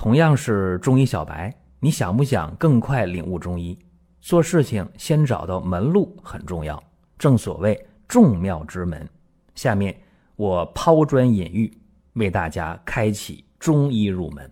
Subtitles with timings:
[0.00, 3.76] 同样是中医小白，你想不想更快领悟中医？
[4.20, 6.80] 做事情先找到门路很重要，
[7.18, 9.08] 正所谓众妙之门。
[9.56, 10.00] 下面
[10.36, 11.76] 我抛砖引玉，
[12.12, 14.48] 为大家开启中医入门。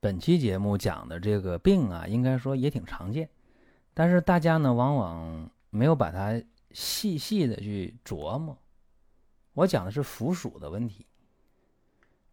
[0.00, 3.28] 本期节目讲的这个病啊，应该说也挺常见，
[3.92, 8.56] 但是大家呢往往没有把它细细的去琢磨。
[9.52, 11.04] 我讲的是腐鼠的问题。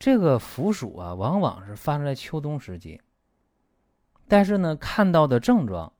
[0.04, 3.00] 这个腐鼠啊，往往是发生在秋冬时节，
[4.28, 5.94] 但是呢，看到的症状，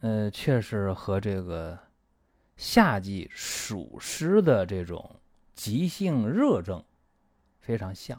[0.00, 1.78] 呃，却是和这个
[2.56, 5.16] 夏季暑湿的这种
[5.52, 6.82] 急性热症
[7.60, 8.18] 非常像。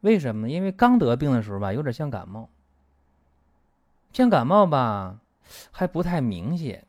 [0.00, 0.52] 为什么呢？
[0.52, 2.50] 因为刚得病的时候吧，有点像感冒，
[4.12, 5.20] 像感冒吧，
[5.70, 6.84] 还不太明显，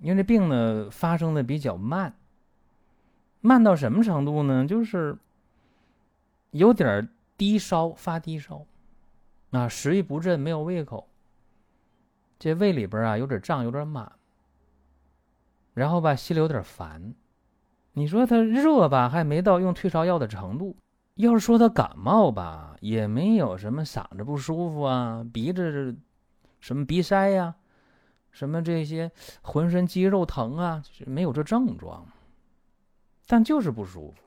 [0.00, 2.14] 因为这病呢发生的比较慢，
[3.40, 4.66] 慢到什么程度呢？
[4.66, 5.16] 就是。
[6.56, 8.66] 有点低烧，发低烧，
[9.50, 11.08] 啊，食欲不振，没有胃口。
[12.38, 14.12] 这胃里边啊有点胀，有点满。
[15.74, 17.14] 然后吧，心里有点烦。
[17.92, 20.74] 你说他热吧，还没到用退烧药的程度；
[21.14, 25.96] 要是说他感冒吧，也没有什么嗓子不舒服啊，鼻子
[26.60, 27.54] 什么鼻塞呀，
[28.30, 29.10] 什么这些
[29.42, 32.06] 浑身肌肉疼啊，没有这症状，
[33.26, 34.22] 但就是不舒服。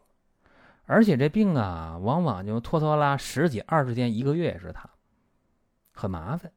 [0.91, 4.89] 而且这病啊，往往就拖拖拉十几、二十天、一个月也是他，
[5.91, 6.51] 很麻烦。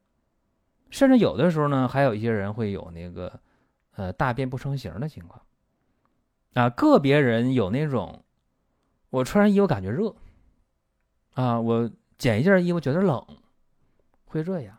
[0.89, 3.39] 甚至有的时候呢，还有一些人会有那个，
[3.91, 5.39] 呃，大便不成形的情况。
[6.55, 8.23] 啊，个别人有那种，
[9.11, 10.15] 我穿上衣服感觉热，
[11.35, 13.23] 啊，我减一件衣服觉得冷，
[14.25, 14.75] 会这样。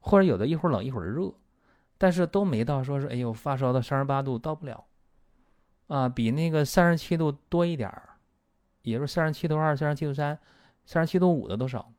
[0.00, 1.32] 或者有的一会儿冷一会儿热，
[1.96, 4.84] 但是都没到说是哎呦发烧到三十八度到不了，
[5.86, 8.10] 啊，比那个三十七度多一点儿。
[8.84, 10.38] 也是三十七度二、三十七度三、
[10.86, 11.92] 三十七度五的多少，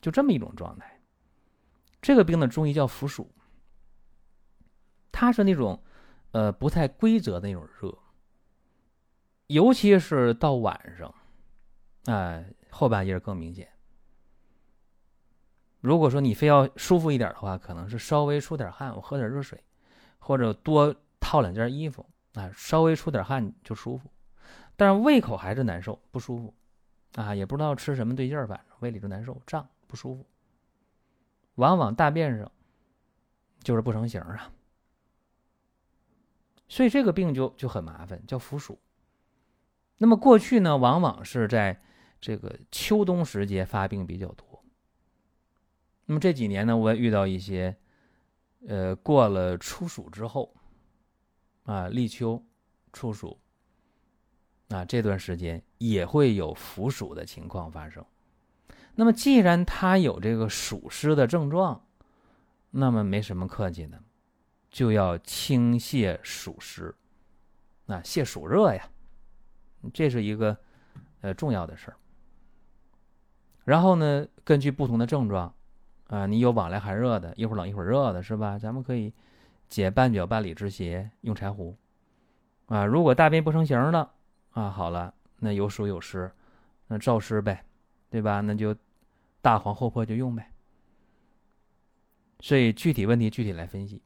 [0.00, 1.00] 就这么一种状态。
[2.02, 3.32] 这个病的中医叫伏暑，
[5.10, 5.82] 它是那种
[6.32, 7.96] 呃不太规则的那种热，
[9.46, 11.14] 尤其是到晚上，
[12.06, 13.68] 啊，后半夜更明显。
[15.80, 19.62] 如果说你非要舒服一点的话，可能是稍微出点汗，我喝点热水，
[20.18, 22.04] 或者多套两件衣服，
[22.34, 24.10] 啊，稍微出点汗就舒服。
[24.78, 26.54] 但是胃口还是难受，不舒服，
[27.16, 30.24] 啊，也不知道吃什么对劲儿，反正胃里就难受、胀、不舒服。
[31.56, 32.52] 往往大便上
[33.60, 34.52] 就是不成形啊，
[36.68, 38.78] 所以这个病就就很麻烦，叫腐鼠。
[39.96, 41.82] 那么过去呢，往往是在
[42.20, 44.62] 这个秋冬时节发病比较多。
[46.06, 47.76] 那么这几年呢，我也遇到一些，
[48.68, 50.54] 呃，过了初暑之后，
[51.64, 52.40] 啊，立秋、
[52.92, 53.36] 初暑。
[54.68, 58.04] 啊，这段时间也会有腐鼠的情况发生。
[58.94, 61.80] 那么，既然他有这个暑湿的症状，
[62.70, 63.98] 那么没什么客气的，
[64.70, 66.94] 就要清泻暑湿，
[67.86, 68.90] 啊，泻暑热呀，
[69.94, 70.54] 这是一个
[71.22, 71.96] 呃重要的事儿。
[73.64, 75.54] 然后呢，根据不同的症状，
[76.08, 78.58] 啊，你有往来寒热的，一会儿冷一会儿热的，是吧？
[78.58, 79.14] 咱们可以
[79.68, 81.74] 解半脚半里之邪，用柴胡。
[82.66, 84.10] 啊，如果大便不成形的。
[84.50, 86.30] 啊，好了，那有暑有湿，
[86.86, 87.64] 那燥湿呗，
[88.10, 88.40] 对吧？
[88.40, 88.74] 那就
[89.40, 90.52] 大黄厚朴就用呗。
[92.40, 94.02] 所以具体问题具体来分析。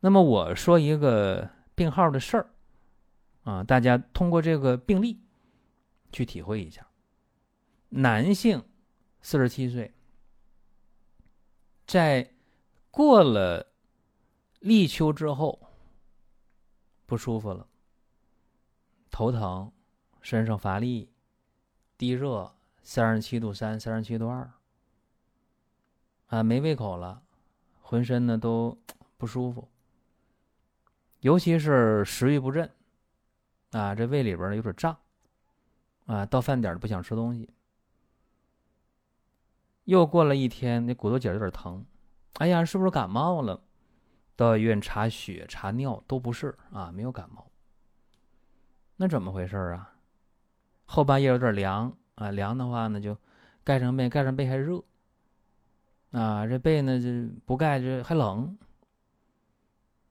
[0.00, 2.50] 那么我说一个病号的事儿
[3.44, 5.20] 啊，大家通过这个病例
[6.12, 6.86] 去体会一下。
[7.88, 8.62] 男性，
[9.20, 9.92] 四十七岁，
[11.86, 12.32] 在
[12.90, 13.66] 过了
[14.60, 15.60] 立秋之后
[17.06, 17.66] 不舒服了。
[19.12, 19.70] 头疼，
[20.22, 21.10] 身上乏力，
[21.98, 24.50] 低热，三十七度三、三十七度二，
[26.28, 27.22] 啊，没胃口了，
[27.82, 28.76] 浑身呢都
[29.18, 29.68] 不舒服，
[31.20, 32.68] 尤其是食欲不振，
[33.72, 34.96] 啊，这胃里边呢有点胀，
[36.06, 37.50] 啊，到饭点不想吃东西。
[39.84, 41.84] 又过了一天，那骨头节有点疼，
[42.38, 43.62] 哎呀，是不是感冒了？
[44.34, 47.51] 到医院查血、查尿都不是啊，没有感冒。
[49.02, 49.96] 那怎么回事啊？
[50.84, 53.18] 后半夜有点凉啊，凉的话呢就
[53.64, 54.80] 盖上被，盖上被还热
[56.12, 56.46] 啊。
[56.46, 57.08] 这被呢就
[57.44, 58.56] 不盖就还冷。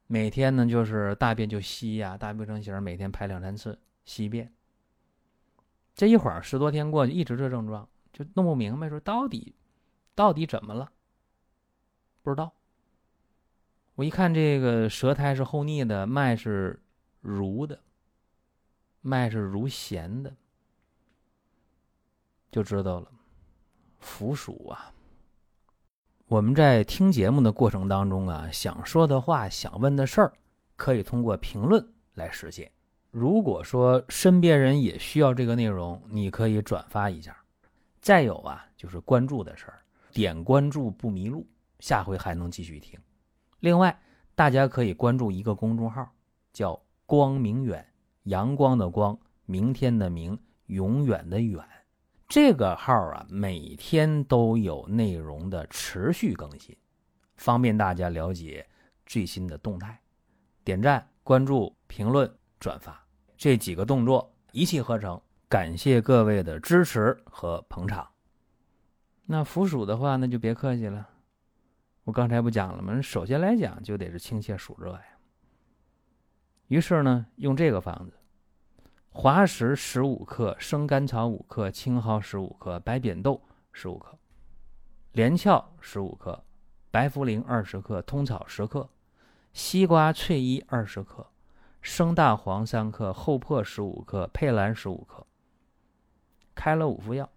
[0.07, 4.53] 每天呢就是大便就稀呀，大便成形，每天排两三次稀便。
[5.95, 9.55] 这一会儿十多天过去，一直这症状就弄不明白，说到底
[10.13, 10.91] 到底怎么了？
[12.23, 12.51] 不知道。
[13.95, 16.77] 我一看这个舌苔是厚腻的，脉是
[17.21, 17.79] 濡的。
[19.01, 20.33] 脉是如弦的，
[22.51, 23.12] 就知道了。
[24.00, 24.94] 腐鼠啊。
[26.27, 30.33] 我们在听节目的过程当中啊，想说的话、想问的事儿，
[30.77, 32.71] 可以通过评论来实现。
[33.09, 37.36] 如果说身边人也需要这个内容，你可以转发一下。
[38.00, 39.83] 再有啊，就是关注的事儿，
[40.13, 41.45] 点关注不迷路，
[41.80, 42.97] 下回还能继续听。
[43.59, 44.01] 另外，
[44.33, 46.09] 大家可以关注一个公众号，
[46.54, 47.86] 叫“光明远”，
[48.23, 50.38] 阳光的光，明天的明，
[50.68, 51.63] 永远的远。
[52.27, 56.75] 这个号啊，每天都有内容的持续更新，
[57.35, 58.65] 方便大家了解
[59.06, 60.00] 最新的动态。
[60.63, 63.03] 点赞、关注、评论、转发
[63.35, 65.19] 这几个动作一气呵成。
[65.50, 68.07] 感谢各位的支持和捧场。
[69.25, 71.09] 那腐鼠的话，那就别客气了。
[72.06, 73.01] 我刚才不讲了吗？
[73.01, 75.10] 首先来讲，就得是清泻暑热呀。
[76.71, 78.13] 于是呢，用这个方子。
[79.09, 83.41] 滑石十五克，生甘草五克，青蒿十五克，白扁豆
[83.73, 84.18] 十五克，
[85.12, 86.41] 连翘十五克，
[86.89, 88.89] 白茯苓二十克，通草十克，
[89.51, 91.27] 西瓜翠衣二十克，
[91.81, 95.27] 生大黄三克，厚朴十五克，佩兰十五克。
[96.56, 97.29] 开了五副药，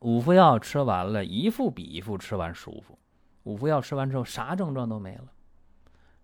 [0.00, 2.98] 五副药吃完了，一副比一副吃完舒服。
[3.44, 5.30] 五副药吃完之后，啥症状都没了，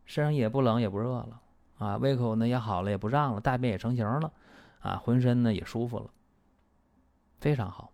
[0.06, 1.42] 身上也不冷也不热了。
[1.78, 4.32] 啊，胃口呢也好了，也不胀了，大便也成型了，
[4.80, 6.08] 啊，浑身呢也舒服了，
[7.38, 7.92] 非常好。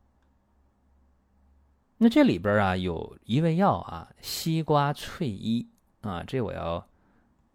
[1.97, 5.69] 那这里边啊有一味药啊，西瓜翠衣
[6.03, 6.87] 啊，这我要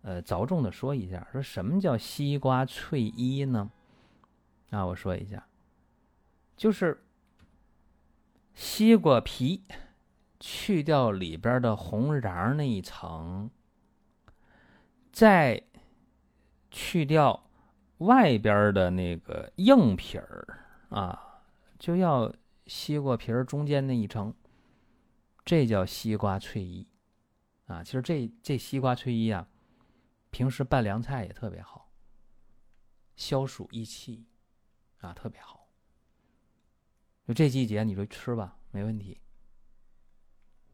[0.01, 3.71] 呃着重的说一下，说什么叫西瓜翠衣呢？
[4.71, 5.45] 啊，我说一下，
[6.57, 7.06] 就是
[8.54, 9.63] 西瓜皮
[10.42, 13.50] 去掉里边的红瓤那一层，
[15.17, 15.59] 再
[16.69, 17.49] 去掉
[17.97, 21.41] 外边的那个硬皮儿啊，
[21.79, 22.31] 就要
[22.67, 24.31] 西瓜皮儿中间那一层，
[25.43, 26.87] 这叫西瓜翠衣
[27.65, 27.83] 啊。
[27.83, 29.47] 其实这这西瓜翠衣啊，
[30.29, 31.91] 平时拌凉菜也特别好，
[33.15, 34.27] 消暑益气
[34.99, 35.67] 啊，特别好。
[37.27, 39.19] 就这季节你就吃吧，没问题，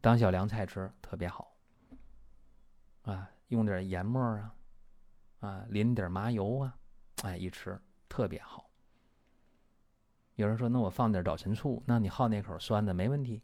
[0.02, 1.56] 当小凉菜吃特别好
[3.04, 4.54] 啊，用点盐末啊。
[5.40, 6.74] 啊，淋点麻油啊，
[7.22, 8.70] 哎，一吃特别好。
[10.36, 13.42] 有人说，那我放点早晨醋，那你好那口酸的没问题，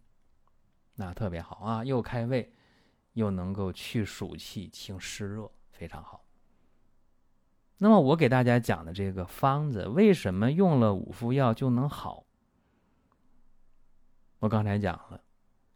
[0.94, 2.54] 那特别好啊，又开胃，
[3.12, 6.24] 又能够去暑气、清湿热，非常好。
[7.76, 12.24] 那么我给大家讲的这个方子，为什么用了五副药就能好？
[14.38, 15.22] 我刚才讲了，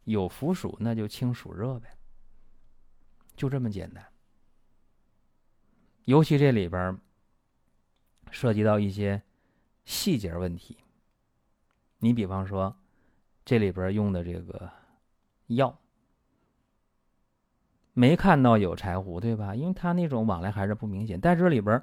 [0.05, 1.95] 有腐暑那就清暑热呗，
[3.35, 4.03] 就这么简单。
[6.05, 6.97] 尤其这里边
[8.31, 9.21] 涉及到一些
[9.85, 10.77] 细节问题。
[11.99, 12.75] 你比方说，
[13.43, 14.69] 这里边用的这个
[15.47, 15.77] 药，
[17.93, 19.55] 没看到有柴胡，对吧？
[19.55, 21.19] 因为它那种往来还是不明显。
[21.19, 21.81] 但这里边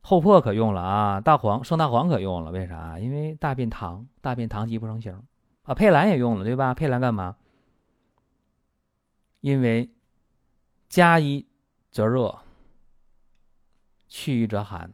[0.00, 2.50] 厚朴可用了啊，大黄、生大黄可用了。
[2.50, 2.98] 为啥？
[2.98, 5.22] 因为大便溏，大便溏积不成形
[5.62, 5.74] 啊。
[5.74, 6.74] 佩兰也用了，对吧？
[6.74, 7.36] 佩兰干嘛？
[9.40, 9.90] 因为
[10.88, 11.46] 加一
[11.92, 12.36] 则热。
[14.08, 14.92] 去瘀则寒，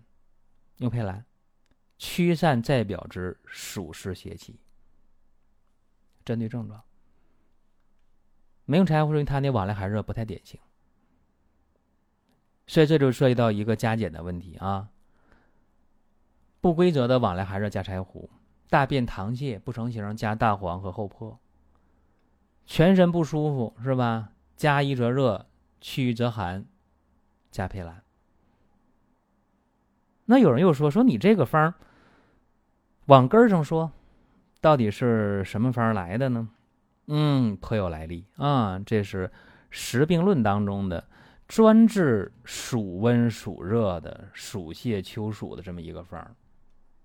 [0.79, 1.25] 用佩兰
[1.99, 4.61] 驱散在表之暑湿邪气。
[6.25, 6.83] 针对症状，
[8.65, 10.61] 没用柴胡，因为它那往来寒热不太典型，
[12.67, 14.91] 所以这就涉及到一个加减的问题啊。
[16.61, 18.31] 不规则的往来寒热加柴胡，
[18.69, 21.39] 大便溏泻不成形加大黄和厚朴，
[22.67, 24.33] 全身不舒服是吧？
[24.57, 25.49] 加一则热，
[25.81, 26.65] 去瘀则寒，
[27.51, 28.05] 加佩兰。
[30.25, 31.75] 那有人又说说你这个方儿
[33.07, 33.91] 往根儿上说，
[34.61, 36.49] 到底是什么方儿来的呢？
[37.09, 38.79] 嗯，颇有来历啊！
[38.87, 39.27] 这是
[39.71, 41.05] 《时病论》当中的
[41.49, 46.35] 专治暑温暑热的暑泻秋暑的这么一个方儿，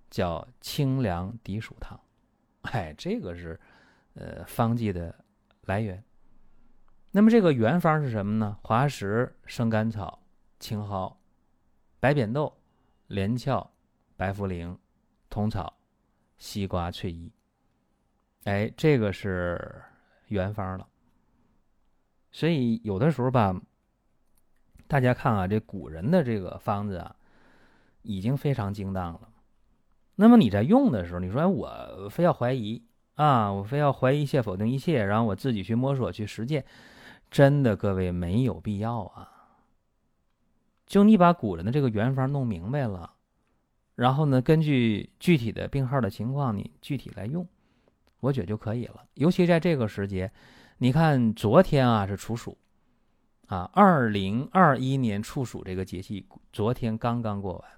[0.10, 2.00] 叫清凉涤暑汤。
[2.62, 3.60] 哎，这个是
[4.14, 5.14] 呃方剂的
[5.66, 6.02] 来源。
[7.12, 8.58] 那么这个原方是什么呢？
[8.62, 10.20] 滑石、生甘草、
[10.60, 11.18] 青蒿、
[12.00, 12.54] 白扁豆。
[13.08, 13.70] 连翘、
[14.16, 14.78] 白茯苓、
[15.30, 15.74] 通草、
[16.38, 17.32] 西瓜翠衣，
[18.44, 19.82] 哎，这个是
[20.28, 20.88] 原方了。
[22.32, 23.60] 所以有的时候吧，
[24.88, 27.16] 大家看啊，这古人的这个方子啊，
[28.04, 29.30] 已经非常精当了。
[30.16, 32.84] 那么你在用的时候，你说我非要怀疑
[33.16, 36.66] 啊，我非要怀疑一切、否定一切，然后我自己去摸索、去实践，
[37.32, 39.37] 真的各位没有必要啊。
[40.88, 43.13] 就你把古人的这个原方弄明白了，
[43.94, 47.46] 然后呢，根据具体的病号的情况，你具体来用，
[48.22, 49.06] 我觉得就可以了。
[49.15, 50.32] 尤其在这个时节，
[50.77, 52.58] 你看昨天啊是处暑，
[53.48, 57.70] 啊，二零二一年处暑这个节气昨天刚刚过完。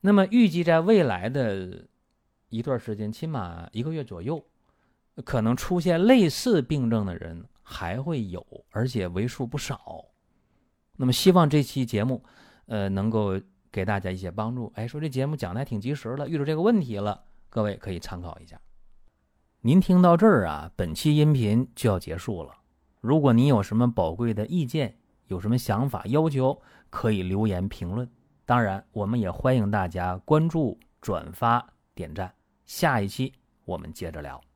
[0.00, 1.88] 那么预计在未来的
[2.50, 4.44] 一段时间，起码一个月左右，
[5.24, 10.04] 可能出现类似病症的人还会有，而且为数不少。
[11.00, 12.22] 那么希望这期节目，
[12.66, 13.40] 呃，能够。
[13.72, 18.60] 给大家一些帮助，哎，说这节目讲的还挺及时了，遇到这个问题了，各位可以参考一下。
[19.60, 22.52] 您听到这儿啊，本期音频就要结束了。
[23.00, 24.96] 如果您有什么宝贵的意见，
[25.28, 28.10] 有什么想法要求，可以留言评论。
[28.44, 31.64] 当然，我们也欢迎大家关注、转发、
[31.94, 32.34] 点赞。
[32.66, 33.32] 下一期
[33.64, 34.49] 我们接着聊。